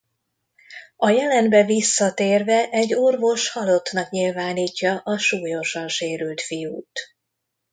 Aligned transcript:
A 0.97 1.09
jelenbe 1.09 1.63
visszatérve 1.65 2.69
egy 2.69 2.93
orvos 2.93 3.49
halottnak 3.49 4.09
nyilvánítja 4.09 4.97
a 5.03 5.17
súlyosan 5.17 5.87
sérült 5.87 6.41
fiút. 6.41 6.99